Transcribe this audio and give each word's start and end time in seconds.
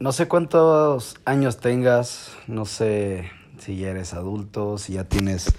No 0.00 0.12
sé 0.12 0.28
cuántos 0.28 1.16
años 1.24 1.58
tengas, 1.58 2.30
no 2.46 2.66
sé 2.66 3.32
si 3.58 3.78
ya 3.78 3.88
eres 3.88 4.14
adulto, 4.14 4.78
si 4.78 4.92
ya 4.92 5.02
tienes 5.02 5.52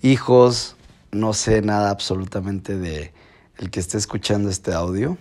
hijos, 0.00 0.76
no 1.12 1.34
sé 1.34 1.60
nada 1.60 1.90
absolutamente 1.90 2.78
de 2.78 3.12
el 3.58 3.70
que 3.70 3.80
esté 3.80 3.98
escuchando 3.98 4.48
este 4.48 4.72
audio, 4.72 5.18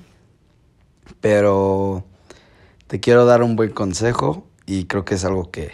pero 1.19 2.05
te 2.87 3.01
quiero 3.01 3.25
dar 3.25 3.43
un 3.43 3.57
buen 3.57 3.71
consejo 3.71 4.47
y 4.65 4.85
creo 4.85 5.03
que 5.03 5.15
es 5.15 5.25
algo 5.25 5.51
que, 5.51 5.71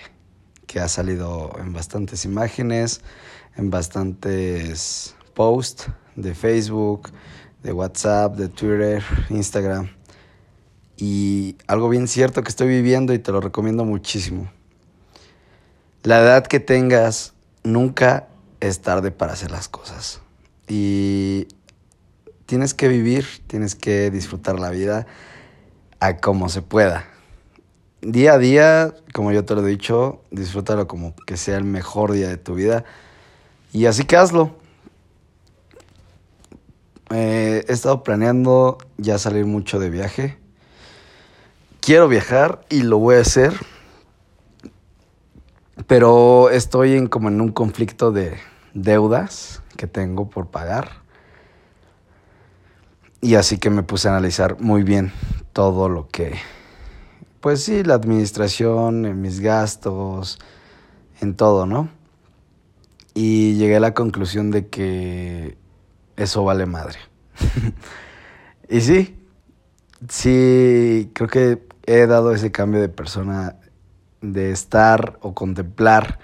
que 0.66 0.80
ha 0.80 0.88
salido 0.88 1.52
en 1.60 1.74
bastantes 1.74 2.26
imágenes, 2.26 3.02
en 3.56 3.70
bastantes 3.70 5.16
posts 5.36 5.92
de 6.16 6.34
Facebook, 6.34 7.12
de 7.62 7.72
WhatsApp, 7.72 8.36
de 8.36 8.50
Twitter, 8.50 9.04
Instagram. 9.30 9.99
Y 11.02 11.56
algo 11.68 11.88
bien 11.88 12.10
cierto 12.10 12.44
que 12.44 12.50
estoy 12.50 12.68
viviendo 12.68 13.14
y 13.14 13.20
te 13.20 13.32
lo 13.32 13.40
recomiendo 13.40 13.86
muchísimo. 13.86 14.52
La 16.04 16.20
edad 16.20 16.46
que 16.46 16.60
tengas 16.60 17.34
nunca 17.64 18.28
es 18.60 18.82
tarde 18.82 19.10
para 19.12 19.32
hacer 19.32 19.50
las 19.50 19.70
cosas. 19.70 20.20
Y 20.68 21.48
tienes 22.46 22.74
que 22.74 22.90
vivir, 22.90 23.26
tienes 23.48 23.76
que 23.76 24.12
disfrutar 24.12 24.60
la 24.60 24.72
vida 24.72 25.08
a 26.02 26.18
como 26.18 26.50
se 26.50 26.62
pueda. 26.62 27.06
Día 28.02 28.34
a 28.34 28.38
día, 28.38 28.94
como 29.14 29.32
yo 29.32 29.46
te 29.46 29.56
lo 29.56 29.66
he 29.66 29.70
dicho, 29.70 30.22
disfrútalo 30.32 30.86
como 30.86 31.16
que 31.16 31.38
sea 31.38 31.56
el 31.56 31.64
mejor 31.64 32.12
día 32.12 32.28
de 32.28 32.38
tu 32.38 32.56
vida. 32.56 32.84
Y 33.72 33.86
así 33.86 34.04
que 34.04 34.18
hazlo. 34.18 34.58
Eh, 37.12 37.64
he 37.70 37.72
estado 37.72 38.04
planeando 38.04 38.78
ya 38.98 39.18
salir 39.18 39.46
mucho 39.46 39.80
de 39.80 39.90
viaje. 39.90 40.38
Quiero 41.90 42.08
viajar 42.08 42.62
y 42.70 42.84
lo 42.84 43.00
voy 43.00 43.16
a 43.16 43.22
hacer. 43.22 43.52
Pero 45.88 46.52
estoy 46.52 46.94
en, 46.94 47.08
como 47.08 47.30
en 47.30 47.42
un 47.42 47.52
conflicto 47.52 48.12
de 48.12 48.38
deudas 48.76 49.64
que 49.76 49.88
tengo 49.88 50.30
por 50.30 50.52
pagar. 50.52 51.02
Y 53.22 53.34
así 53.34 53.58
que 53.58 53.72
me 53.72 53.82
puse 53.82 54.08
a 54.08 54.12
analizar 54.12 54.62
muy 54.62 54.84
bien 54.84 55.12
todo 55.52 55.90
lo 55.90 56.08
que, 56.10 56.36
pues 57.40 57.64
sí, 57.64 57.84
la 57.84 57.96
administración, 57.96 59.08
en 59.08 59.20
mis 59.20 59.40
gastos, 59.40 60.38
en 61.22 61.36
todo, 61.36 61.66
¿no? 61.66 61.90
Y 63.16 63.56
llegué 63.56 63.78
a 63.78 63.80
la 63.80 63.96
conclusión 63.96 64.52
de 64.52 64.68
que 64.68 65.58
eso 66.18 66.44
vale 66.44 66.68
madre. 66.68 67.00
y 68.70 68.80
sí, 68.82 69.18
sí, 70.08 71.10
creo 71.16 71.30
que 71.30 71.69
he 71.90 72.06
dado 72.06 72.34
ese 72.34 72.52
cambio 72.52 72.80
de 72.82 72.90
persona, 72.90 73.56
de 74.22 74.52
estar 74.52 75.18
o 75.22 75.34
contemplar, 75.34 76.20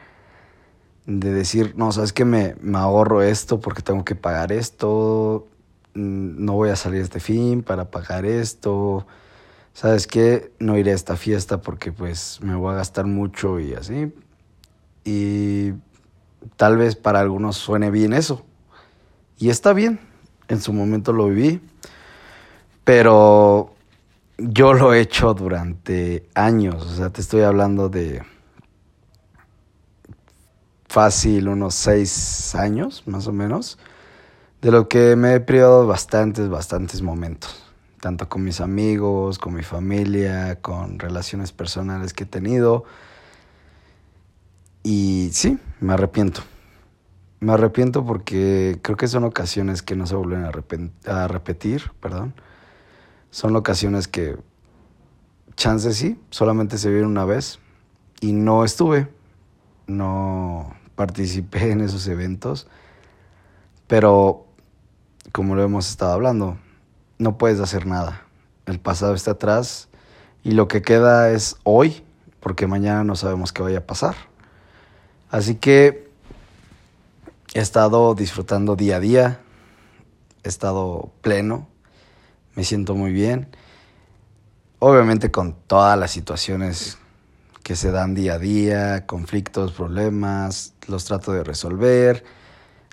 de 1.08 1.34
decir, 1.34 1.74
no, 1.76 1.92
sabes 1.92 2.14
que 2.14 2.24
me, 2.24 2.56
me 2.62 2.78
ahorro 2.78 3.24
esto 3.24 3.60
porque 3.60 3.82
tengo 3.82 4.06
que 4.06 4.14
pagar 4.14 4.52
esto, 4.52 5.48
mm, 5.96 6.46
no 6.46 6.54
voy 6.54 6.70
a 6.70 6.76
salir 6.76 7.02
este 7.02 7.20
fin 7.20 7.64
para 7.64 7.90
pagar 7.90 8.26
esto, 8.26 9.08
sabes 9.74 10.06
que 10.06 10.52
no 10.60 10.78
iré 10.78 10.92
a 10.92 10.96
esta 10.96 11.18
fiesta 11.18 11.62
porque 11.62 11.92
pues 11.92 12.40
me 12.44 12.56
voy 12.56 12.74
a 12.74 12.78
gastar 12.78 13.08
mucho 13.08 13.60
y 13.60 13.74
así. 13.74 14.14
Y 15.04 15.74
tal 16.58 16.78
vez 16.78 16.96
para 16.96 17.22
algunos 17.22 17.58
suene 17.58 17.90
bien 17.90 18.14
eso. 18.14 18.46
Y 19.40 19.50
está 19.50 19.74
bien, 19.74 20.00
en 20.48 20.62
su 20.62 20.74
momento 20.74 21.12
lo 21.12 21.28
viví, 21.30 21.60
pero 22.84 23.75
yo 24.38 24.74
lo 24.74 24.94
he 24.94 25.02
hecho 25.02 25.34
durante 25.34 26.30
años, 26.34 26.86
o 26.86 26.96
sea, 26.96 27.10
te 27.10 27.22
estoy 27.22 27.42
hablando 27.42 27.90
de 27.90 28.24
fácil 30.88 31.50
unos 31.50 31.76
seis 31.76 32.56
años, 32.56 33.04
más 33.06 33.28
o 33.28 33.34
menos, 33.34 33.78
de 34.62 34.72
lo 34.72 34.88
que 34.88 35.16
me 35.16 35.36
he 35.36 35.40
privado 35.40 35.86
bastantes, 35.86 36.50
bastantes 36.50 37.02
momentos, 37.02 37.64
tanto 38.00 38.30
con 38.30 38.44
mis 38.44 38.62
amigos, 38.62 39.38
con 39.38 39.54
mi 39.54 39.64
familia, 39.64 40.62
con 40.62 41.00
relaciones 41.00 41.52
personales 41.52 42.14
que 42.14 42.24
he 42.24 42.28
tenido. 42.28 42.86
Y 44.84 45.32
sí, 45.34 45.58
me 45.82 45.94
arrepiento. 45.94 46.42
Me 47.40 47.54
arrepiento 47.54 48.06
porque 48.06 48.80
creo 48.82 48.98
que 48.98 49.08
son 49.08 49.24
ocasiones 49.24 49.82
que 49.82 49.96
no 49.96 50.08
se 50.08 50.16
vuelven 50.16 50.46
a, 51.06 51.28
repetir, 51.28 51.92
perdón. 52.00 52.34
Son 53.32 53.56
ocasiones 53.56 54.08
que, 54.08 54.38
chance 55.56 55.94
sí, 55.94 56.20
solamente 56.30 56.78
se 56.78 56.90
vieron 56.90 57.12
una 57.12 57.26
vez 57.26 57.60
y 58.22 58.34
no 58.34 58.64
estuve, 58.64 59.08
no 59.88 60.74
participé 60.96 61.72
en 61.72 61.82
esos 61.82 62.08
eventos, 62.08 62.68
pero 63.88 64.46
como 65.32 65.56
lo 65.56 65.64
hemos 65.64 65.90
estado 65.90 66.14
hablando, 66.14 66.58
no 67.18 67.38
puedes 67.38 67.60
hacer 67.60 67.86
nada. 67.86 68.26
El 68.66 68.80
pasado 68.80 69.14
está 69.14 69.32
atrás 69.32 69.90
y 70.44 70.52
lo 70.52 70.68
que 70.68 70.82
queda 70.82 71.32
es 71.32 71.58
hoy, 71.64 72.04
porque 72.40 72.68
mañana 72.68 73.04
no 73.04 73.16
sabemos 73.16 73.52
qué 73.52 73.62
vaya 73.62 73.80
a 73.80 73.86
pasar. 73.86 74.16
Así 75.30 75.56
que 75.56 76.06
He 77.56 77.62
estado 77.62 78.16
disfrutando 78.16 78.76
día 78.76 78.98
a 78.98 79.00
día, 79.00 79.40
he 80.44 80.50
estado 80.50 81.14
pleno, 81.22 81.70
me 82.56 82.64
siento 82.64 82.96
muy 82.96 83.12
bien. 83.12 83.48
Obviamente 84.80 85.32
con 85.32 85.56
todas 85.68 85.98
las 85.98 86.12
situaciones 86.12 86.98
que 87.64 87.76
se 87.76 87.92
dan 87.92 88.14
día 88.14 88.36
a 88.36 88.40
día, 88.40 89.06
conflictos, 89.06 89.72
problemas, 89.72 90.74
los 90.88 91.06
trato 91.06 91.32
de 91.32 91.44
resolver. 91.44 92.24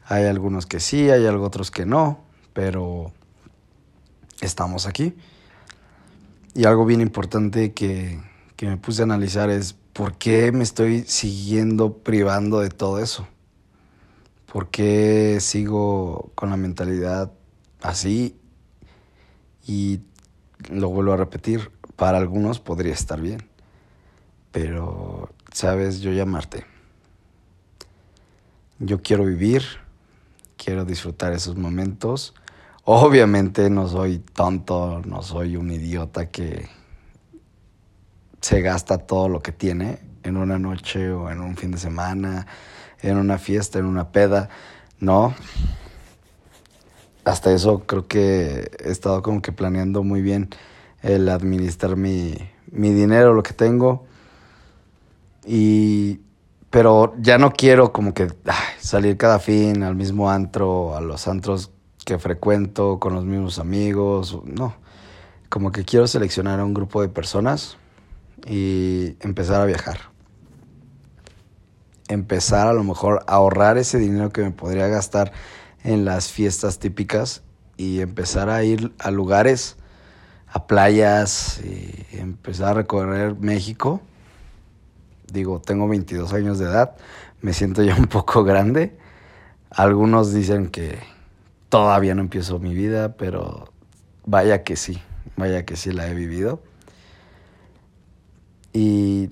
Hay 0.06 0.24
algunos 0.24 0.66
que 0.66 0.80
sí, 0.80 1.10
hay 1.10 1.26
otros 1.26 1.70
que 1.70 1.86
no, 1.86 2.24
pero 2.52 3.12
estamos 4.40 4.86
aquí. 4.86 5.14
Y 6.54 6.64
algo 6.64 6.84
bien 6.84 7.00
importante 7.00 7.72
que, 7.72 8.20
que 8.56 8.66
me 8.66 8.76
puse 8.76 9.02
a 9.02 9.04
analizar 9.04 9.50
es 9.50 9.74
por 9.92 10.16
qué 10.16 10.52
me 10.52 10.64
estoy 10.64 11.02
siguiendo 11.02 11.98
privando 11.98 12.60
de 12.60 12.70
todo 12.70 12.98
eso. 12.98 13.26
¿Por 14.50 14.68
qué 14.68 15.38
sigo 15.40 16.30
con 16.34 16.50
la 16.50 16.56
mentalidad 16.56 17.32
así? 17.80 18.36
Y 19.66 20.00
lo 20.70 20.88
vuelvo 20.88 21.12
a 21.12 21.16
repetir, 21.16 21.70
para 21.96 22.18
algunos 22.18 22.60
podría 22.60 22.92
estar 22.92 23.20
bien, 23.20 23.48
pero, 24.50 25.30
sabes, 25.52 26.00
yo 26.00 26.12
llamarte. 26.12 26.64
Yo 28.78 29.02
quiero 29.02 29.24
vivir, 29.24 29.62
quiero 30.56 30.84
disfrutar 30.84 31.32
esos 31.32 31.56
momentos. 31.56 32.34
Obviamente 32.84 33.70
no 33.70 33.88
soy 33.88 34.18
tonto, 34.18 35.02
no 35.04 35.22
soy 35.22 35.56
un 35.56 35.70
idiota 35.70 36.30
que 36.30 36.68
se 38.40 38.60
gasta 38.60 38.98
todo 38.98 39.28
lo 39.28 39.40
que 39.40 39.52
tiene 39.52 40.00
en 40.24 40.36
una 40.36 40.58
noche 40.58 41.12
o 41.12 41.30
en 41.30 41.40
un 41.40 41.56
fin 41.56 41.70
de 41.70 41.78
semana 41.78 42.46
en 43.02 43.18
una 43.18 43.38
fiesta, 43.38 43.78
en 43.78 43.84
una 43.84 44.10
peda, 44.10 44.48
no. 45.00 45.34
Hasta 47.24 47.52
eso 47.52 47.80
creo 47.86 48.06
que 48.06 48.70
he 48.84 48.90
estado 48.90 49.22
como 49.22 49.42
que 49.42 49.52
planeando 49.52 50.02
muy 50.02 50.22
bien 50.22 50.50
el 51.02 51.28
administrar 51.28 51.96
mi, 51.96 52.34
mi 52.70 52.90
dinero, 52.90 53.34
lo 53.34 53.42
que 53.42 53.52
tengo. 53.52 54.04
Y 55.46 56.20
pero 56.70 57.14
ya 57.18 57.38
no 57.38 57.52
quiero 57.52 57.92
como 57.92 58.14
que 58.14 58.28
salir 58.78 59.16
cada 59.16 59.38
fin 59.38 59.82
al 59.82 59.94
mismo 59.94 60.30
antro, 60.30 60.96
a 60.96 61.00
los 61.00 61.28
antros 61.28 61.70
que 62.04 62.18
frecuento 62.18 62.98
con 62.98 63.14
los 63.14 63.24
mismos 63.24 63.58
amigos, 63.58 64.38
no. 64.44 64.74
Como 65.48 65.70
que 65.70 65.84
quiero 65.84 66.06
seleccionar 66.06 66.60
a 66.60 66.64
un 66.64 66.72
grupo 66.72 67.02
de 67.02 67.08
personas 67.08 67.76
y 68.46 69.16
empezar 69.20 69.60
a 69.60 69.66
viajar 69.66 70.12
empezar 72.12 72.68
a 72.68 72.72
lo 72.72 72.84
mejor 72.84 73.24
a 73.26 73.34
ahorrar 73.34 73.78
ese 73.78 73.98
dinero 73.98 74.30
que 74.30 74.42
me 74.42 74.50
podría 74.50 74.88
gastar 74.88 75.32
en 75.84 76.04
las 76.04 76.30
fiestas 76.30 76.78
típicas 76.78 77.42
y 77.76 78.00
empezar 78.00 78.48
a 78.48 78.62
ir 78.64 78.92
a 78.98 79.10
lugares, 79.10 79.76
a 80.46 80.66
playas 80.66 81.60
y 81.64 82.16
empezar 82.16 82.70
a 82.70 82.74
recorrer 82.74 83.34
México. 83.36 84.00
Digo, 85.32 85.60
tengo 85.60 85.88
22 85.88 86.32
años 86.32 86.58
de 86.58 86.66
edad, 86.66 86.96
me 87.40 87.52
siento 87.52 87.82
ya 87.82 87.96
un 87.96 88.06
poco 88.06 88.44
grande. 88.44 88.96
Algunos 89.70 90.32
dicen 90.32 90.68
que 90.68 90.98
todavía 91.68 92.14
no 92.14 92.20
empiezo 92.20 92.58
mi 92.58 92.74
vida, 92.74 93.16
pero 93.16 93.72
vaya 94.26 94.62
que 94.62 94.76
sí, 94.76 95.00
vaya 95.36 95.64
que 95.64 95.76
sí 95.76 95.90
la 95.90 96.08
he 96.08 96.14
vivido. 96.14 96.62
Y 98.74 99.30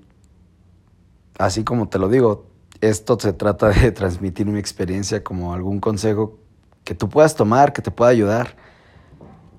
así 1.39 1.65
como 1.65 1.89
te 1.89 1.99
lo 1.99 2.09
digo, 2.09 2.47
esto 2.81 3.19
se 3.21 3.33
trata 3.33 3.69
de 3.69 3.93
transmitir 3.93 4.47
mi 4.47 4.59
experiencia 4.59 5.23
como 5.23 5.53
algún 5.53 5.81
consejo 5.81 6.40
que 6.85 6.95
tú 6.95 7.09
puedas 7.09 7.35
tomar, 7.35 7.73
que 7.73 7.83
te 7.83 7.91
pueda 7.91 8.11
ayudar. 8.11 8.57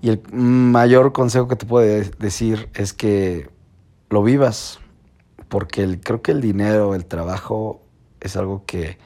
Y 0.02 0.10
el 0.10 0.22
mayor 0.32 1.14
consejo 1.14 1.48
que 1.48 1.56
te 1.56 1.66
puedo 1.66 1.86
decir 2.18 2.70
es 2.74 2.94
que 2.94 3.50
lo 4.10 4.24
vivas, 4.24 4.80
porque 5.48 5.84
el, 5.84 6.00
creo 6.02 6.22
que 6.22 6.32
el 6.32 6.42
dinero, 6.42 6.96
el 6.96 7.06
trabajo 7.06 7.82
es 8.20 8.36
algo 8.36 8.66
que 8.66 8.98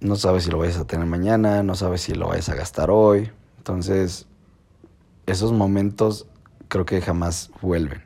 no 0.00 0.16
sabes 0.16 0.44
si 0.44 0.50
lo 0.50 0.58
vayas 0.58 0.78
a 0.78 0.86
tener 0.86 1.06
mañana, 1.06 1.62
no 1.62 1.74
sabes 1.74 2.02
si 2.02 2.14
lo 2.14 2.28
vayas 2.28 2.48
a 2.48 2.54
gastar 2.54 2.90
hoy. 2.90 3.30
Entonces, 3.58 4.26
esos 5.26 5.52
momentos 5.52 6.26
creo 6.68 6.84
que 6.84 7.00
jamás 7.00 7.50
vuelven. 7.60 8.02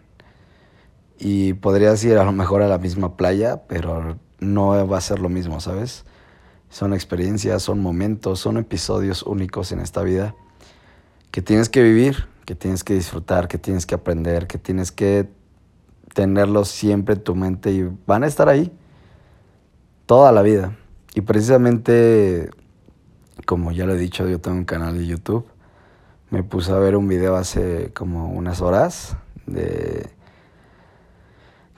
Y 1.18 1.54
podrías 1.54 2.04
ir 2.04 2.18
a 2.18 2.24
lo 2.24 2.32
mejor 2.32 2.62
a 2.62 2.68
la 2.68 2.78
misma 2.78 3.16
playa, 3.16 3.62
pero 3.66 4.18
no 4.40 4.86
va 4.86 4.98
a 4.98 5.00
ser 5.00 5.20
lo 5.20 5.28
mismo, 5.28 5.60
¿sabes? 5.60 6.04
Son 6.68 6.92
experiencias, 6.92 7.62
son 7.62 7.80
momentos, 7.80 8.40
son 8.40 8.56
episodios 8.56 9.22
únicos 9.22 9.72
en 9.72 9.80
esta 9.80 10.02
vida 10.02 10.34
que 11.30 11.42
tienes 11.42 11.68
que 11.68 11.82
vivir, 11.82 12.26
que 12.44 12.54
tienes 12.54 12.82
que 12.82 12.94
disfrutar, 12.94 13.48
que 13.48 13.58
tienes 13.58 13.86
que 13.86 13.94
aprender, 13.94 14.46
que 14.46 14.58
tienes 14.58 14.90
que 14.90 15.28
tenerlos 16.14 16.68
siempre 16.68 17.14
en 17.14 17.22
tu 17.22 17.34
mente 17.34 17.72
y 17.72 17.88
van 18.06 18.24
a 18.24 18.26
estar 18.26 18.48
ahí 18.48 18.72
toda 20.06 20.32
la 20.32 20.42
vida. 20.42 20.76
Y 21.14 21.20
precisamente, 21.20 22.48
como 23.44 23.72
ya 23.72 23.84
lo 23.84 23.94
he 23.94 23.98
dicho, 23.98 24.26
yo 24.28 24.40
tengo 24.40 24.56
un 24.56 24.64
canal 24.64 24.96
de 24.96 25.06
YouTube. 25.06 25.46
Me 26.30 26.42
puse 26.42 26.72
a 26.72 26.78
ver 26.78 26.96
un 26.96 27.06
video 27.06 27.36
hace 27.36 27.92
como 27.92 28.30
unas 28.32 28.62
horas 28.62 29.16
de, 29.46 30.08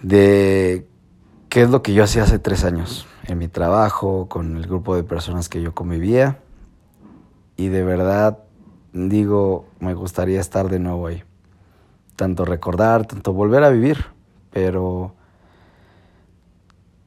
de 0.02 0.86
qué 1.48 1.62
es 1.62 1.70
lo 1.70 1.82
que 1.82 1.94
yo 1.94 2.04
hacía 2.04 2.22
hace 2.22 2.38
tres 2.38 2.64
años 2.64 3.06
en 3.26 3.38
mi 3.38 3.48
trabajo, 3.48 4.28
con 4.28 4.56
el 4.56 4.66
grupo 4.66 4.96
de 4.96 5.04
personas 5.04 5.48
que 5.48 5.62
yo 5.62 5.74
convivía. 5.74 6.38
Y 7.56 7.68
de 7.68 7.82
verdad 7.82 8.38
digo, 8.92 9.66
me 9.80 9.94
gustaría 9.94 10.40
estar 10.40 10.68
de 10.68 10.78
nuevo 10.78 11.06
ahí. 11.06 11.22
Tanto 12.16 12.44
recordar, 12.44 13.06
tanto 13.06 13.32
volver 13.32 13.64
a 13.64 13.70
vivir, 13.70 14.06
pero 14.50 15.14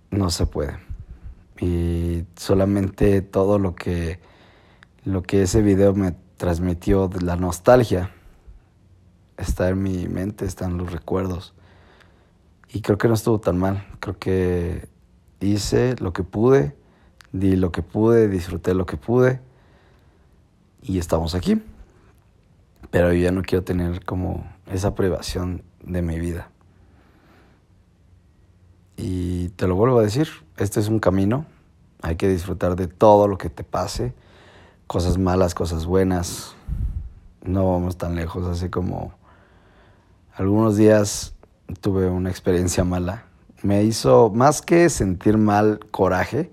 no 0.10 0.30
se 0.30 0.46
puede 0.46 0.92
y 1.62 2.26
solamente 2.36 3.22
todo 3.22 3.60
lo 3.60 3.76
que, 3.76 4.20
lo 5.06 5.22
que 5.22 5.44
ese 5.44 5.62
video 5.62 5.94
me 5.94 6.16
transmitió 6.38 7.08
de 7.08 7.22
la 7.22 7.36
nostalgia 7.36 8.12
está 9.38 9.70
en 9.70 9.84
mi 9.84 10.08
mente, 10.08 10.46
están 10.46 10.78
los 10.78 10.92
recuerdos. 10.92 11.54
Y 12.74 12.82
creo 12.82 12.98
que 12.98 13.10
no 13.10 13.16
estuvo 13.16 13.40
tan 13.40 13.58
mal, 13.58 13.86
creo 14.00 14.18
que 14.18 14.88
hice 15.42 15.96
lo 16.00 16.14
que 16.14 16.24
pude, 16.24 16.74
di 17.34 17.58
lo 17.58 17.74
que 17.74 17.82
pude, 17.82 18.30
disfruté 18.30 18.74
lo 18.74 18.86
que 18.86 18.96
pude 18.96 19.42
y 20.82 20.98
estamos 20.98 21.36
aquí. 21.36 21.62
Pero 22.90 23.12
yo 23.12 23.24
ya 23.24 23.32
no 23.32 23.42
quiero 23.42 23.66
tener 23.66 24.06
como 24.06 24.50
esa 24.68 24.96
privación 24.96 25.64
de 25.84 26.02
mi 26.02 26.18
vida. 26.18 26.50
Y 28.96 29.50
te 29.50 29.68
lo 29.68 29.76
vuelvo 29.76 30.00
a 30.00 30.04
decir, 30.04 30.30
este 30.56 30.80
es 30.80 30.88
un 30.88 31.00
camino, 31.00 31.46
hay 32.02 32.16
que 32.16 32.30
disfrutar 32.30 32.78
de 32.78 32.88
todo 32.88 33.28
lo 33.28 33.38
que 33.38 33.50
te 33.50 33.66
pase, 33.66 34.14
cosas 34.88 35.18
malas, 35.18 35.56
cosas 35.56 35.86
buenas. 35.86 36.56
No 37.44 37.70
vamos 37.70 37.98
tan 37.98 38.16
lejos, 38.16 38.48
así 38.48 38.70
como 38.70 39.14
algunos 40.36 40.78
días 40.78 41.34
tuve 41.80 42.10
una 42.10 42.30
experiencia 42.30 42.84
mala. 42.84 43.26
Me 43.64 43.84
hizo 43.84 44.32
más 44.34 44.62
que 44.62 44.90
sentir 44.90 45.38
mal 45.38 45.80
coraje, 45.92 46.52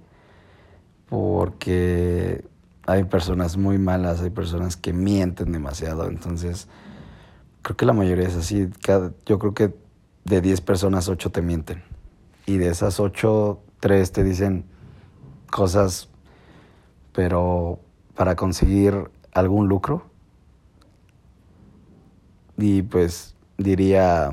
porque 1.09 2.45
hay 2.87 3.05
personas 3.05 3.57
muy 3.57 3.79
malas, 3.79 4.21
hay 4.21 4.31
personas 4.31 4.77
que 4.77 4.93
mienten 4.93 5.53
demasiado, 5.53 6.09
entonces 6.09 6.69
creo 7.63 7.77
que 7.77 7.87
la 7.87 7.93
mayoría 7.93 8.29
es 8.29 8.37
así. 8.37 8.69
yo 9.27 9.39
creo 9.39 9.55
que 9.55 9.75
de 10.25 10.41
10 10.41 10.61
personas, 10.61 11.09
8 11.09 11.31
te 11.31 11.43
mienten 11.43 11.83
y 12.49 12.57
de 12.57 12.69
esas 12.69 12.99
ocho, 12.99 13.61
tres 13.79 14.11
te 14.11 14.25
dicen 14.25 14.65
cosas, 15.51 16.09
pero 17.13 17.79
para 18.17 18.37
conseguir 18.37 19.11
algún 19.35 19.69
lucro. 19.69 20.07
Y 22.57 22.83
pues 22.83 23.35
diría 23.59 24.31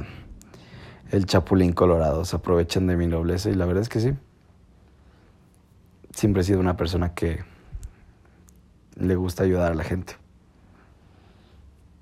el 1.11 1.25
chapulín 1.25 1.73
colorado, 1.73 2.25
se 2.25 2.35
aprovechan 2.35 2.87
de 2.87 2.97
mi 2.97 3.07
nobleza 3.07 3.49
y 3.49 3.53
la 3.53 3.65
verdad 3.65 3.81
es 3.81 3.89
que 3.89 3.99
sí. 3.99 4.13
Siempre 6.11 6.41
he 6.41 6.45
sido 6.45 6.59
una 6.59 6.77
persona 6.77 7.13
que 7.13 7.43
le 8.95 9.15
gusta 9.15 9.43
ayudar 9.43 9.71
a 9.71 9.75
la 9.75 9.83
gente. 9.83 10.15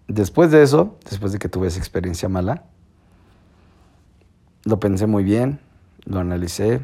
Después 0.08 0.52
de 0.52 0.62
eso, 0.62 0.98
después 1.10 1.32
de 1.32 1.40
que 1.40 1.50
tuve 1.50 1.68
esa 1.68 1.80
experiencia 1.80 2.30
mala, 2.30 2.66
lo 4.64 4.80
pensé 4.80 5.08
muy 5.08 5.24
bien, 5.24 5.60
lo 6.06 6.20
analicé, 6.20 6.82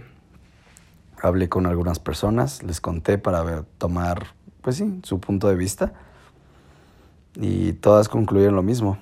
hablé 1.22 1.50
con 1.50 1.66
algunas 1.66 2.00
personas, 2.00 2.64
les 2.64 2.82
conté 2.82 3.18
para 3.18 3.44
ver, 3.44 3.64
tomar, 3.78 4.28
pues 4.62 4.78
sí, 4.78 5.00
su 5.04 5.20
punto 5.20 5.48
de 5.48 5.56
vista. 5.56 5.94
Y 7.36 7.74
todas 7.74 8.10
concluyeron 8.10 8.56
lo 8.56 8.64
mismo, 8.64 8.98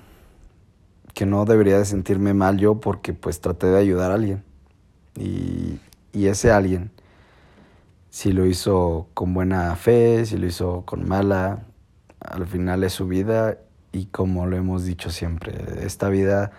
que 1.18 1.26
no 1.26 1.44
debería 1.46 1.78
de 1.78 1.84
sentirme 1.84 2.32
mal 2.32 2.58
yo 2.58 2.78
porque 2.78 3.12
pues 3.12 3.40
traté 3.40 3.66
de 3.66 3.76
ayudar 3.76 4.12
a 4.12 4.14
alguien. 4.14 4.44
Y, 5.16 5.80
y 6.12 6.28
ese 6.28 6.52
alguien, 6.52 6.92
si 8.08 8.30
lo 8.30 8.46
hizo 8.46 9.08
con 9.14 9.34
buena 9.34 9.74
fe, 9.74 10.24
si 10.26 10.38
lo 10.38 10.46
hizo 10.46 10.84
con 10.86 11.08
mala, 11.08 11.64
al 12.20 12.46
final 12.46 12.84
es 12.84 12.92
su 12.92 13.08
vida 13.08 13.58
y 13.90 14.04
como 14.06 14.46
lo 14.46 14.56
hemos 14.56 14.84
dicho 14.84 15.10
siempre, 15.10 15.56
esta 15.84 16.08
vida, 16.08 16.52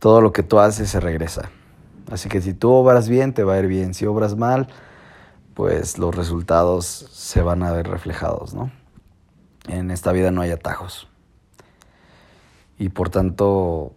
todo 0.00 0.20
lo 0.20 0.34
que 0.34 0.42
tú 0.42 0.58
haces 0.58 0.90
se 0.90 1.00
regresa. 1.00 1.48
Así 2.10 2.28
que 2.28 2.42
si 2.42 2.52
tú 2.52 2.72
obras 2.72 3.08
bien, 3.08 3.32
te 3.32 3.42
va 3.42 3.54
a 3.54 3.58
ir 3.58 3.68
bien. 3.68 3.94
Si 3.94 4.04
obras 4.04 4.36
mal, 4.36 4.68
pues 5.54 5.96
los 5.96 6.14
resultados 6.14 6.84
se 6.84 7.40
van 7.40 7.62
a 7.62 7.72
ver 7.72 7.88
reflejados, 7.88 8.52
¿no? 8.52 8.70
En 9.66 9.90
esta 9.90 10.12
vida 10.12 10.30
no 10.30 10.42
hay 10.42 10.50
atajos. 10.50 11.08
Y 12.78 12.88
por 12.88 13.10
tanto 13.10 13.94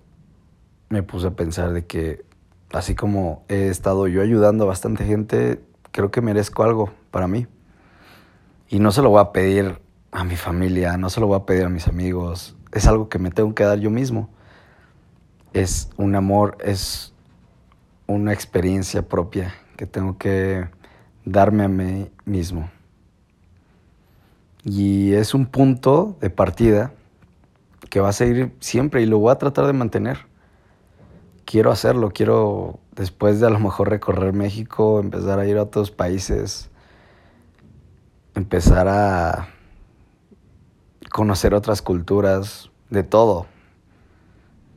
me 0.90 1.04
puse 1.04 1.28
a 1.28 1.32
pensar 1.32 1.74
de 1.74 1.86
que 1.86 2.26
así 2.72 2.96
como 2.96 3.44
he 3.48 3.70
estado 3.70 4.08
yo 4.08 4.22
ayudando 4.22 4.66
a 4.66 4.68
bastante 4.68 5.06
gente, 5.06 5.62
creo 5.92 6.12
que 6.12 6.22
merezco 6.22 6.64
algo 6.64 6.92
para 7.12 7.28
mí. 7.28 7.48
Y 8.70 8.80
no 8.80 8.92
se 8.92 9.02
lo 9.02 9.10
voy 9.10 9.22
a 9.22 9.32
pedir 9.32 9.80
a 10.12 10.24
mi 10.24 10.36
familia, 10.36 10.98
no 10.98 11.10
se 11.10 11.20
lo 11.20 11.28
voy 11.28 11.38
a 11.38 11.46
pedir 11.46 11.66
a 11.66 11.70
mis 11.70 11.88
amigos, 11.88 12.56
es 12.72 12.88
algo 12.88 13.10
que 13.10 13.20
me 13.20 13.32
tengo 13.32 13.56
que 13.56 13.64
dar 13.64 13.80
yo 13.80 13.90
mismo. 13.90 14.30
Es 15.54 15.90
un 15.98 16.16
amor, 16.16 16.58
es 16.64 17.14
una 18.06 18.34
experiencia 18.34 19.08
propia 19.08 19.54
que 19.76 19.86
tengo 19.86 20.18
que 20.18 20.70
darme 21.26 21.64
a 21.64 21.68
mí 21.68 22.12
mismo. 22.26 22.70
Y 24.64 25.14
es 25.14 25.34
un 25.34 25.46
punto 25.46 26.18
de 26.20 26.30
partida 26.30 26.94
que 27.90 28.00
va 28.00 28.10
a 28.10 28.14
seguir 28.14 28.54
siempre 28.60 29.02
y 29.02 29.06
lo 29.06 29.20
voy 29.20 29.32
a 29.32 29.38
tratar 29.38 29.66
de 29.68 29.74
mantener. 29.74 30.20
Quiero 31.46 31.72
hacerlo, 31.72 32.12
quiero 32.12 32.80
después 32.94 33.40
de 33.40 33.48
a 33.48 33.50
lo 33.50 33.60
mejor 33.60 33.90
recorrer 33.90 34.34
México, 34.34 35.00
empezar 35.00 35.40
a 35.40 35.48
ir 35.48 35.58
a 35.58 35.64
otros 35.64 35.92
países, 35.92 36.70
empezar 38.36 38.88
a 38.88 39.50
conocer 41.10 41.54
otras 41.54 41.82
culturas, 41.82 42.70
de 42.90 43.04
todo, 43.04 43.48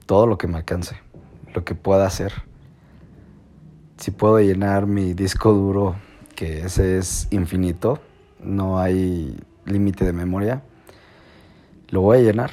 todo 0.07 0.26
lo 0.26 0.37
que 0.37 0.49
me 0.49 0.59
alcance, 0.59 1.00
lo 1.55 1.64
que 1.64 1.76
pueda 1.76 2.07
hacer 2.07 2.33
si 4.00 4.11
puedo 4.11 4.40
llenar 4.40 4.87
mi 4.87 5.12
disco 5.12 5.52
duro, 5.52 5.95
que 6.35 6.62
ese 6.62 6.97
es 6.97 7.29
infinito, 7.31 8.00
no 8.43 8.79
hay 8.79 9.38
límite 9.67 10.07
de 10.07 10.14
memoria, 10.14 10.62
lo 11.90 12.00
voy 12.00 12.19
a 12.19 12.21
llenar 12.23 12.50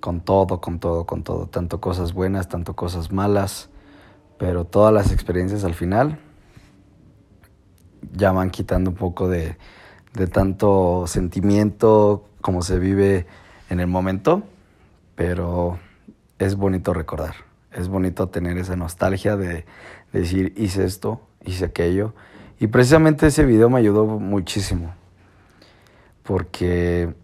con 0.00 0.20
todo, 0.20 0.60
con 0.60 0.78
todo, 0.80 1.06
con 1.06 1.22
todo, 1.22 1.46
tanto 1.46 1.80
cosas 1.80 2.12
buenas, 2.12 2.48
tanto 2.48 2.74
cosas 2.74 3.12
malas, 3.12 3.70
pero 4.38 4.64
todas 4.64 4.92
las 4.92 5.12
experiencias 5.12 5.64
al 5.64 5.74
final 5.74 6.18
ya 8.12 8.32
van 8.32 8.50
quitando 8.50 8.90
un 8.90 8.96
poco 8.96 9.28
de, 9.28 9.56
de 10.14 10.26
tanto 10.26 11.04
sentimiento 11.06 12.24
como 12.40 12.62
se 12.62 12.78
vive 12.78 13.26
en 13.68 13.80
el 13.80 13.86
momento, 13.86 14.42
pero 15.14 15.78
es 16.38 16.56
bonito 16.56 16.94
recordar, 16.94 17.34
es 17.72 17.88
bonito 17.88 18.28
tener 18.28 18.56
esa 18.56 18.76
nostalgia 18.76 19.36
de, 19.36 19.66
decir, 20.12 20.54
hice 20.56 20.84
esto, 20.84 21.20
hice 21.44 21.66
aquello. 21.66 22.14
Y 22.58 22.66
precisamente 22.66 23.26
ese 23.26 23.44
video 23.44 23.70
me 23.70 23.78
ayudó 23.78 24.04
muchísimo. 24.06 24.94
Porque 26.22 27.14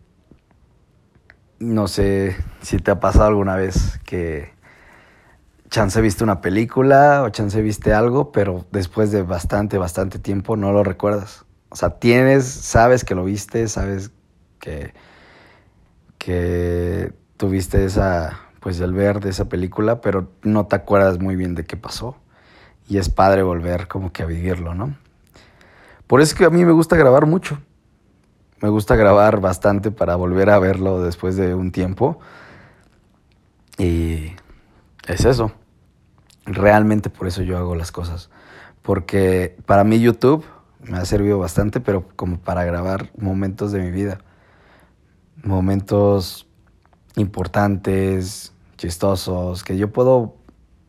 no 1.59 1.89
sé 1.89 2.37
si 2.63 2.79
te 2.79 2.91
ha 2.91 3.01
pasado 3.01 3.27
alguna 3.27 3.57
vez 3.57 3.99
que 4.05 4.53
chance 5.71 6.01
viste 6.01 6.25
una 6.25 6.41
película 6.41 7.23
o 7.23 7.31
chance 7.31 7.61
viste 7.63 7.93
algo, 7.93 8.33
pero 8.33 8.65
después 8.73 9.11
de 9.11 9.23
bastante, 9.23 9.79
bastante 9.79 10.19
tiempo 10.19 10.57
no 10.57 10.73
lo 10.73 10.85
recuerdas. 10.85 11.45
O 11.69 11.77
sea, 11.77 11.99
tienes, 11.99 12.45
sabes 12.47 13.05
que 13.05 13.15
lo 13.15 13.25
viste, 13.25 13.69
sabes 13.69 14.11
que, 14.61 14.95
que 16.19 17.13
tuviste 17.37 17.85
esa 17.85 18.41
pues 18.61 18.79
del 18.79 18.93
ver 18.93 19.21
de 19.21 19.31
esa 19.31 19.45
película, 19.45 20.01
pero 20.01 20.29
no 20.43 20.67
te 20.67 20.75
acuerdas 20.75 21.21
muy 21.21 21.37
bien 21.37 21.55
de 21.55 21.65
qué 21.65 21.77
pasó. 21.77 22.17
Y 22.89 22.99
es 22.99 23.09
padre 23.09 23.43
volver 23.43 23.87
como 23.87 24.13
que 24.13 24.25
a 24.25 24.27
vivirlo, 24.27 24.75
¿no? 24.75 24.97
Por 26.09 26.21
eso 26.21 26.33
es 26.33 26.39
que 26.39 26.45
a 26.45 26.51
mí 26.51 26.65
me 26.65 26.73
gusta 26.73 26.97
grabar 26.97 27.27
mucho. 27.27 27.61
Me 28.63 28.71
gusta 28.71 28.97
grabar 28.97 29.41
bastante 29.41 29.91
para 29.91 30.17
volver 30.17 30.49
a 30.49 30.59
verlo 30.59 31.03
después 31.03 31.37
de 31.37 31.55
un 31.55 31.73
tiempo. 31.73 32.19
Y 33.77 34.33
es 35.07 35.25
eso. 35.27 35.53
Realmente 36.47 37.11
por 37.11 37.27
eso 37.27 37.43
yo 37.43 37.59
hago 37.59 37.75
las 37.75 37.93
cosas. 37.93 38.31
Porque 38.81 39.57
para 39.67 39.85
mí 39.85 40.01
YouTube 40.01 40.45
me 40.81 40.97
ha 40.97 41.05
servido 41.05 41.39
bastante, 41.39 41.81
pero 41.81 42.09
como 42.17 42.39
para 42.39 42.65
grabar 42.65 43.11
momentos 43.19 43.73
de 43.73 43.83
mi 43.83 43.91
vida. 43.91 44.19
Momentos 45.43 46.47
importantes, 47.17 48.55
chistosos, 48.79 49.65
que 49.65 49.77
yo 49.77 49.93
puedo 49.93 50.37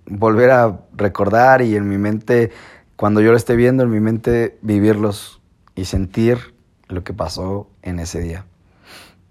volver 0.05 0.51
a 0.51 0.79
recordar 0.93 1.62
y 1.62 1.75
en 1.75 1.89
mi 1.89 1.97
mente, 1.97 2.51
cuando 2.95 3.19
yo 3.19 3.31
lo 3.31 3.38
esté 3.38 3.57
viendo, 3.57 3.83
en 3.83 3.89
mi 3.89 4.00
mente 4.00 4.57
vivirlos 4.62 5.41
y 5.75 5.86
sentir 5.86 6.57
lo 6.88 7.03
que 7.03 7.13
pasó 7.13 7.70
en 7.82 8.00
ese 8.00 8.20
día. 8.22 8.46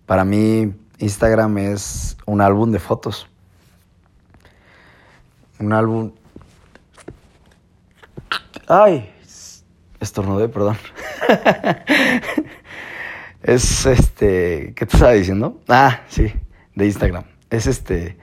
Para 0.06 0.24
mí, 0.24 0.74
Instagram 0.98 1.58
es 1.58 2.16
un 2.26 2.40
álbum 2.40 2.70
de 2.70 2.78
fotos. 2.78 3.28
Un 5.58 5.72
álbum... 5.72 6.12
¡Ay! 8.68 9.12
Estornudé, 10.00 10.48
perdón. 10.48 10.76
es 13.42 13.86
este... 13.86 14.74
¿Qué 14.74 14.86
te 14.86 14.96
estaba 14.96 15.12
diciendo? 15.12 15.60
Ah, 15.68 16.02
sí, 16.08 16.32
de 16.74 16.86
Instagram. 16.86 17.24
Es 17.50 17.66
este... 17.66 18.18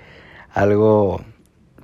Algo 0.52 1.22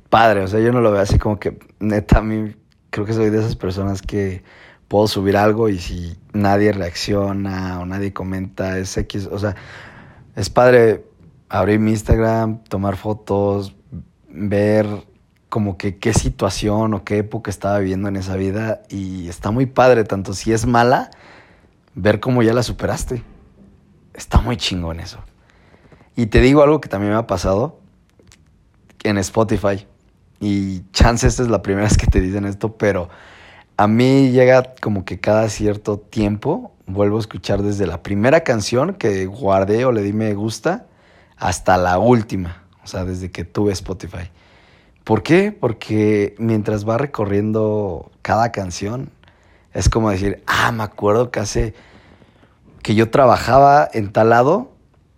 padre, 0.10 0.44
o 0.44 0.48
sea, 0.48 0.60
yo 0.60 0.72
no 0.72 0.82
lo 0.82 0.92
veo 0.92 1.02
así 1.02 1.18
como 1.18 1.40
que, 1.40 1.58
neta, 1.80 2.20
a 2.20 2.22
mí 2.22 2.56
creo 2.90 3.06
que 3.06 3.14
soy 3.14 3.30
de 3.30 3.40
esas 3.40 3.56
personas 3.56 4.02
que 4.02 4.44
puedo 4.90 5.08
subir 5.08 5.38
algo 5.38 5.70
y 5.70 5.80
si 5.80 6.18
nadie 6.34 6.74
reacciona 6.74 7.80
o 7.80 7.86
nadie 7.86 8.12
comenta, 8.12 8.78
es 8.78 8.98
X. 8.98 9.30
O 9.32 9.40
sea, 9.40 9.56
es 10.36 10.50
padre 10.50 11.06
abrir 11.48 11.80
mi 11.80 11.92
Instagram, 11.92 12.64
tomar 12.66 12.98
fotos, 12.98 13.76
ver 14.28 14.88
como 15.48 15.78
que 15.78 15.98
qué 15.98 16.14
situación 16.14 16.94
o 16.94 17.04
qué 17.04 17.20
época 17.20 17.50
estaba 17.50 17.80
viviendo 17.80 18.10
en 18.10 18.16
esa 18.16 18.36
vida 18.36 18.82
y 18.90 19.30
está 19.30 19.52
muy 19.52 19.68
padre, 19.68 20.04
tanto 20.04 20.34
si 20.34 20.52
es 20.52 20.66
mala, 20.66 21.12
ver 21.96 22.20
cómo 22.20 22.44
ya 22.44 22.54
la 22.54 22.64
superaste. 22.64 23.24
Está 24.14 24.42
muy 24.42 24.58
chingón 24.58 25.00
eso. 25.00 25.20
Y 26.16 26.26
te 26.28 26.42
digo 26.42 26.64
algo 26.64 26.82
que 26.82 26.90
también 26.90 27.14
me 27.14 27.20
ha 27.20 27.28
pasado 27.28 27.80
en 29.04 29.20
Spotify. 29.20 29.88
Y 30.40 30.82
chance 30.92 31.28
esta 31.28 31.44
es 31.44 31.50
la 31.50 31.62
primera 31.62 31.84
vez 31.88 31.98
que 31.98 32.08
te 32.08 32.22
dicen 32.22 32.46
esto, 32.46 32.76
pero 32.76 33.10
a 33.80 33.88
mí 33.88 34.32
llega 34.32 34.74
como 34.82 35.06
que 35.06 35.22
cada 35.22 35.48
cierto 35.48 35.98
tiempo 35.98 36.74
vuelvo 36.86 37.16
a 37.16 37.22
escuchar 37.22 37.64
desde 37.64 37.88
la 37.88 38.04
primera 38.04 38.42
canción 38.42 38.94
que 38.94 39.26
guardé 39.26 39.86
o 39.86 39.94
le 39.94 40.02
di 40.02 40.12
me 40.12 40.34
gusta 40.34 40.88
hasta 41.38 41.78
la 41.78 41.98
última, 41.98 42.66
o 42.84 42.88
sea, 42.88 43.06
desde 43.06 43.32
que 43.32 43.46
tuve 43.46 43.72
Spotify. 43.72 44.32
¿Por 45.06 45.24
qué? 45.24 45.54
Porque 45.54 46.36
mientras 46.40 46.86
va 46.86 46.98
recorriendo 46.98 48.12
cada 48.22 48.52
canción, 48.52 49.12
es 49.74 49.88
como 49.88 50.10
decir, 50.10 50.44
ah, 50.46 50.74
me 50.74 50.84
acuerdo 50.84 51.32
que 51.32 51.40
hace 51.40 51.74
que 52.84 52.96
yo 52.96 53.10
trabajaba 53.10 53.88
en 53.94 54.12
tal 54.12 54.32
lado 54.32 54.74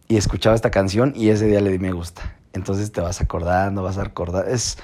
y 0.08 0.18
escuchaba 0.18 0.54
esta 0.54 0.70
canción 0.70 1.14
y 1.16 1.30
ese 1.30 1.48
día 1.48 1.62
le 1.62 1.72
di 1.72 1.80
me 1.80 1.94
gusta. 1.94 2.36
Entonces 2.54 2.92
te 2.92 3.02
vas 3.02 3.22
acordando, 3.22 3.82
vas 3.82 3.98
a 3.98 4.04
recordar. 4.04 4.48
Es, 4.50 4.78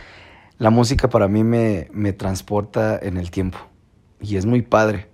la 0.57 0.69
música 0.69 1.09
para 1.09 1.27
mí 1.27 1.43
me, 1.43 1.87
me 1.91 2.13
transporta 2.13 2.97
en 2.97 3.17
el 3.17 3.31
tiempo 3.31 3.57
y 4.19 4.37
es 4.37 4.45
muy 4.45 4.61
padre. 4.61 5.09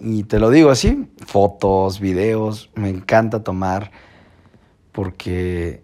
Y 0.00 0.24
te 0.24 0.38
lo 0.38 0.50
digo 0.50 0.70
así, 0.70 1.10
fotos, 1.26 2.00
videos, 2.00 2.70
me 2.74 2.88
encanta 2.88 3.42
tomar 3.42 3.90
porque 4.92 5.82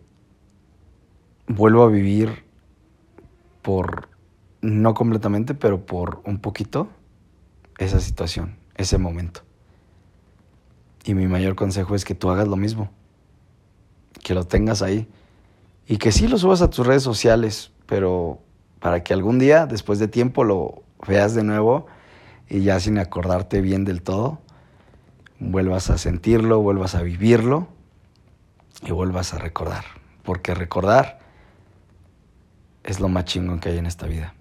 vuelvo 1.47 1.83
a 1.83 1.89
vivir 1.89 2.45
por, 3.61 4.09
no 4.61 4.95
completamente, 4.95 5.55
pero 5.55 5.85
por 5.85 6.23
un 6.25 6.39
poquito, 6.39 6.89
esa 7.79 8.01
situación, 8.01 8.57
ese 8.77 8.99
momento. 8.99 9.41
Y 11.05 11.15
mi 11.15 11.27
mayor 11.27 11.55
consejo 11.55 11.95
es 11.95 12.05
que 12.05 12.15
tú 12.15 12.31
hagas 12.31 12.49
lo 12.49 12.57
mismo, 12.57 12.91
que 14.23 14.35
lo 14.35 14.45
tengas 14.45 14.81
ahí 14.81 15.09
y 15.87 15.99
que 15.99 16.13
sí 16.13 16.29
lo 16.29 16.39
subas 16.39 16.63
a 16.63 16.71
tus 16.71 16.87
redes 16.87 17.03
sociales, 17.03 17.73
pero 17.87 18.44
para 18.85 19.03
que 19.03 19.15
algún 19.15 19.39
día, 19.39 19.65
después 19.65 19.99
de 19.99 20.09
tiempo, 20.09 20.45
lo 20.45 20.83
veas 21.09 21.35
de 21.35 21.43
nuevo 21.43 21.87
y 22.51 22.61
ya 22.61 22.79
sin 22.81 22.99
acordarte 22.99 23.63
bien 23.63 23.87
del 23.87 24.03
todo, 24.03 24.43
vuelvas 25.39 25.89
a 25.89 25.97
sentirlo, 25.97 26.61
vuelvas 26.61 26.95
a 26.95 27.01
vivirlo 27.01 27.67
y 28.83 28.91
vuelvas 28.91 29.33
a 29.33 29.39
recordar. 29.39 29.87
Porque 30.23 30.53
recordar 30.53 31.21
es 32.83 33.01
lo 33.01 33.09
más 33.09 33.25
chingón 33.25 33.59
que 33.59 33.71
hay 33.71 33.79
en 33.79 33.87
esta 33.87 34.07
vida. 34.07 34.35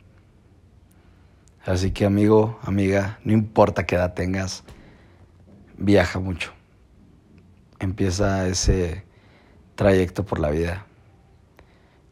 Así 1.63 1.91
que 1.91 2.03
amigo, 2.03 2.59
amiga, 2.63 3.19
no 3.23 3.31
importa 3.31 3.85
qué 3.85 3.95
edad 3.95 4.13
tengas, 4.13 4.65
viaja 5.77 6.19
mucho. 6.19 6.51
Empieza 7.79 8.45
ese 8.49 9.05
trayecto 9.75 10.25
por 10.25 10.41
la 10.41 10.49
vida. 10.49 10.85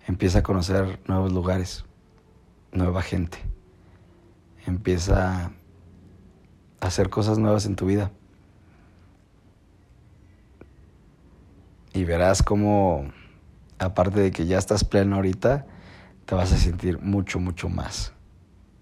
Empieza 0.07 0.39
a 0.39 0.43
conocer 0.43 0.97
nuevos 1.09 1.33
lugares 1.33 1.83
nueva 2.71 3.01
gente. 3.01 3.39
Empieza 4.65 5.45
a 5.45 5.51
hacer 6.79 7.09
cosas 7.09 7.37
nuevas 7.37 7.65
en 7.65 7.75
tu 7.75 7.85
vida. 7.85 8.11
Y 11.93 12.05
verás 12.05 12.41
cómo, 12.41 13.11
aparte 13.79 14.19
de 14.19 14.31
que 14.31 14.45
ya 14.45 14.57
estás 14.57 14.83
pleno 14.83 15.17
ahorita, 15.17 15.65
te 16.25 16.35
vas 16.35 16.53
a 16.53 16.57
sentir 16.57 16.99
mucho, 16.99 17.39
mucho 17.39 17.67
más 17.69 18.13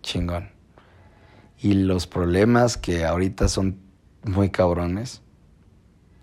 chingón. 0.01 0.51
Y 1.57 1.73
los 1.73 2.07
problemas 2.07 2.77
que 2.77 3.05
ahorita 3.05 3.47
son 3.47 3.79
muy 4.23 4.49
cabrones, 4.49 5.21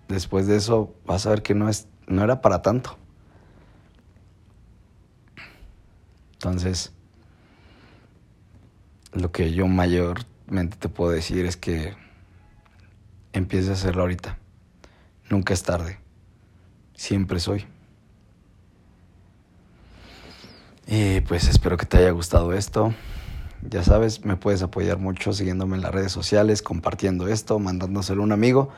después 0.07 0.47
de 0.47 0.55
eso 0.55 0.95
vas 1.05 1.25
a 1.25 1.31
ver 1.31 1.41
que 1.41 1.53
no, 1.53 1.69
es, 1.69 1.87
no 2.07 2.23
era 2.23 2.41
para 2.41 2.61
tanto. 2.61 2.97
Entonces, 6.33 6.93
lo 9.13 9.31
que 9.31 9.53
yo 9.53 9.67
mayormente 9.67 10.77
te 10.77 10.89
puedo 10.89 11.11
decir 11.11 11.45
es 11.45 11.57
que 11.57 11.93
empieces 13.33 13.69
a 13.69 13.73
hacerlo 13.73 14.03
ahorita. 14.03 14.37
Nunca 15.29 15.53
es 15.53 15.63
tarde. 15.63 15.99
Siempre 16.95 17.39
soy. 17.39 17.65
Y 20.87 21.21
pues 21.21 21.47
espero 21.49 21.77
que 21.77 21.85
te 21.85 21.97
haya 21.97 22.11
gustado 22.11 22.53
esto. 22.53 22.93
Ya 23.69 23.83
sabes, 23.83 24.23
me 24.23 24.37
puedes 24.37 24.61
apoyar 24.61 24.97
mucho 24.97 25.33
siguiéndome 25.33 25.75
en 25.75 25.81
las 25.81 25.91
redes 25.91 26.11
sociales, 26.11 26.61
compartiendo 26.61 27.27
esto, 27.27 27.57
mandándoselo 27.59 28.21
a 28.21 28.25
un 28.25 28.31
amigo. 28.31 28.69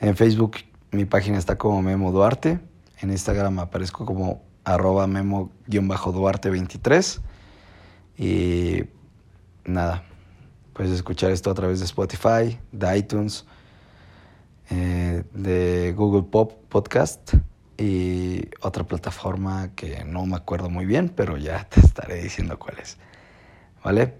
En 0.00 0.16
Facebook 0.16 0.56
mi 0.90 1.04
página 1.04 1.36
está 1.38 1.58
como 1.58 1.82
Memo 1.82 2.10
Duarte. 2.12 2.60
En 3.00 3.10
Instagram 3.10 3.58
aparezco 3.58 4.06
como 4.06 4.42
arroba 4.64 5.06
memo-duarte23. 5.06 7.20
Y 8.16 8.84
nada, 9.64 10.04
puedes 10.72 10.92
escuchar 10.92 11.30
esto 11.30 11.50
a 11.50 11.54
través 11.54 11.80
de 11.80 11.86
Spotify, 11.86 12.58
de 12.72 12.98
iTunes, 12.98 13.46
eh, 14.70 15.24
de 15.32 15.92
Google 15.96 16.24
Pop 16.24 16.52
Podcast 16.68 17.34
y 17.76 18.42
otra 18.60 18.84
plataforma 18.84 19.74
que 19.74 20.04
no 20.04 20.26
me 20.26 20.36
acuerdo 20.36 20.70
muy 20.70 20.86
bien, 20.86 21.08
pero 21.08 21.36
ya 21.36 21.68
te 21.68 21.80
estaré 21.80 22.22
diciendo 22.22 22.58
cuál 22.58 22.78
es. 22.78 22.96
¿Vale? 23.82 24.14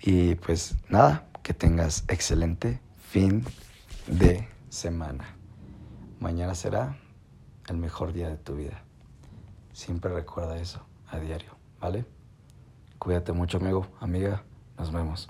Y 0.00 0.34
pues 0.36 0.76
nada, 0.88 1.26
que 1.42 1.54
tengas 1.54 2.04
excelente 2.08 2.80
fin 3.10 3.44
de 4.06 4.48
semana. 4.68 5.36
Mañana 6.20 6.54
será 6.54 6.96
el 7.68 7.76
mejor 7.76 8.12
día 8.12 8.28
de 8.28 8.36
tu 8.36 8.56
vida. 8.56 8.82
Siempre 9.72 10.12
recuerda 10.12 10.58
eso 10.58 10.84
a 11.08 11.18
diario, 11.18 11.56
¿vale? 11.80 12.04
Cuídate 13.02 13.32
mucho, 13.32 13.58
amigo, 13.58 13.84
amiga. 13.98 14.44
Nos 14.78 14.92
vemos. 14.92 15.28